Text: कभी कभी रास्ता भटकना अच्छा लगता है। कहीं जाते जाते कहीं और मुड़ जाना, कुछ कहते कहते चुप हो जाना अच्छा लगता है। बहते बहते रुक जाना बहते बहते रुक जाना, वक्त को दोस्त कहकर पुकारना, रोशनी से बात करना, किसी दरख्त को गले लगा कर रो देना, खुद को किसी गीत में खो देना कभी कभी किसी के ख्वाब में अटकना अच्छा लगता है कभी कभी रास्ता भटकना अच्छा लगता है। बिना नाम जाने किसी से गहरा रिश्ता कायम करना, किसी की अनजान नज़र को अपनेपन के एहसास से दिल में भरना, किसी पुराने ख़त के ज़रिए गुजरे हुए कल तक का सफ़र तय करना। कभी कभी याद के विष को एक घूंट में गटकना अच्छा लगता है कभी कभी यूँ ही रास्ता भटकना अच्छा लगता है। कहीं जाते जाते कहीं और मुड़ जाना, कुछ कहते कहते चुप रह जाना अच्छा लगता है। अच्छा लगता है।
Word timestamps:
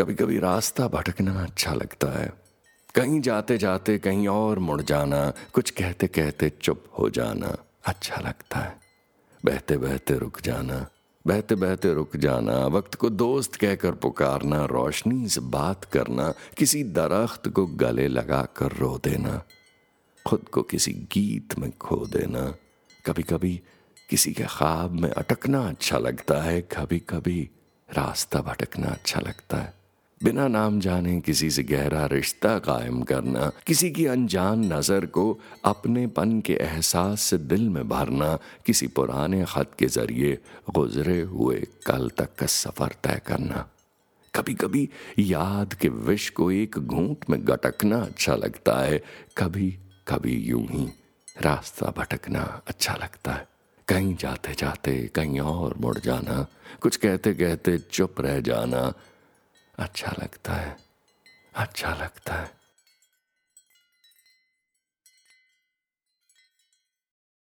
कभी 0.00 0.14
कभी 0.14 0.38
रास्ता 0.38 0.88
भटकना 0.88 1.42
अच्छा 1.42 1.74
लगता 1.74 2.08
है। 2.18 2.32
कहीं 2.94 3.20
जाते 3.20 3.58
जाते 3.58 3.98
कहीं 3.98 4.28
और 4.28 4.58
मुड़ 4.58 4.82
जाना, 4.82 5.32
कुछ 5.52 5.70
कहते 5.70 6.06
कहते 6.06 6.48
चुप 6.62 6.84
हो 6.98 7.08
जाना 7.10 7.56
अच्छा 7.84 8.20
लगता 8.20 8.58
है। 8.58 8.78
बहते 9.44 9.76
बहते 9.76 10.14
रुक 10.18 10.40
जाना 10.40 10.86
बहते 11.26 11.54
बहते 11.54 11.92
रुक 11.94 12.16
जाना, 12.16 12.66
वक्त 12.66 12.94
को 12.94 13.10
दोस्त 13.10 13.54
कहकर 13.54 13.92
पुकारना, 13.92 14.64
रोशनी 14.64 15.28
से 15.28 15.40
बात 15.40 15.84
करना, 15.84 16.32
किसी 16.56 16.84
दरख्त 16.84 17.48
को 17.48 17.66
गले 17.66 18.08
लगा 18.08 18.42
कर 18.56 18.72
रो 18.72 19.00
देना, 19.04 19.42
खुद 20.26 20.48
को 20.48 20.62
किसी 20.62 20.92
गीत 20.92 21.58
में 21.58 21.70
खो 21.78 21.96
देना 21.96 22.54
कभी 23.06 23.22
कभी 23.22 23.60
किसी 24.08 24.32
के 24.32 24.44
ख्वाब 24.44 24.92
में 24.92 25.10
अटकना 25.10 25.60
अच्छा 25.68 25.98
लगता 25.98 26.42
है 26.42 26.60
कभी 26.60 26.98
कभी 26.98 27.50
रास्ता 27.88 28.40
भटकना 28.40 28.88
अच्छा 28.88 29.20
लगता 29.20 29.56
है। 29.56 29.79
बिना 30.20 30.46
नाम 30.48 30.78
जाने 30.80 31.20
किसी 31.20 31.48
से 31.50 31.62
गहरा 31.62 32.04
रिश्ता 32.06 32.58
कायम 32.58 33.02
करना, 33.02 33.50
किसी 33.66 33.90
की 33.90 34.04
अनजान 34.06 34.64
नज़र 34.72 35.06
को 35.06 35.24
अपनेपन 35.64 36.40
के 36.40 36.54
एहसास 36.54 37.20
से 37.20 37.38
दिल 37.38 37.68
में 37.68 37.88
भरना, 37.88 38.38
किसी 38.66 38.86
पुराने 38.88 39.44
ख़त 39.44 39.70
के 39.78 39.86
ज़रिए 39.88 40.36
गुजरे 40.74 41.20
हुए 41.22 41.56
कल 41.86 42.08
तक 42.18 42.34
का 42.38 42.46
सफ़र 42.48 42.94
तय 43.04 43.20
करना। 43.26 43.66
कभी 44.34 44.54
कभी 44.54 44.88
याद 45.20 45.74
के 45.74 45.88
विष 45.88 46.28
को 46.30 46.50
एक 46.52 46.78
घूंट 46.78 47.28
में 47.30 47.40
गटकना 47.48 47.98
अच्छा 47.98 48.34
लगता 48.36 48.78
है 48.78 49.02
कभी 49.38 49.70
कभी 50.08 50.36
यूँ 50.44 50.66
ही 50.68 50.86
रास्ता 51.42 51.94
भटकना 51.96 52.42
अच्छा 52.68 52.94
लगता 53.02 53.32
है। 53.32 53.46
कहीं 53.88 54.16
जाते 54.16 54.52
जाते 54.58 55.00
कहीं 55.14 55.40
और 55.40 55.74
मुड़ 55.80 55.98
जाना, 55.98 56.46
कुछ 56.80 56.96
कहते 56.96 57.34
कहते 57.34 57.78
चुप 57.80 58.20
रह 58.20 58.40
जाना 58.42 58.92
अच्छा 59.80 60.12
लगता 60.22 60.52
है। 60.52 60.76
अच्छा 61.54 61.94
लगता 61.94 62.34
है। 62.34 62.59